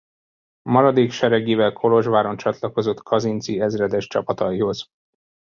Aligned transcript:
Maradék 0.61 1.11
seregével 1.11 1.73
Kolozsváron 1.73 2.37
csatlakozott 2.37 3.01
Kazinczy 3.03 3.59
ezredes 3.61 4.07
csapataihoz. 4.07 4.87